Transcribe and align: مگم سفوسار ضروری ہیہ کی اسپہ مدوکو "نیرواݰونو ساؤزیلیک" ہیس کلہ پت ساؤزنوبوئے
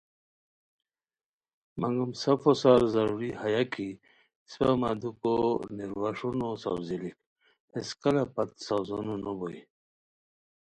مگم 1.81 2.11
سفوسار 2.23 2.81
ضروری 2.95 3.31
ہیہ 3.41 3.63
کی 3.73 3.89
اسپہ 4.45 4.69
مدوکو 4.81 5.33
"نیرواݰونو 5.75 6.49
ساؤزیلیک" 6.61 7.17
ہیس 7.71 7.89
کلہ 8.01 8.23
پت 8.33 8.49
ساؤزنوبوئے 8.65 9.59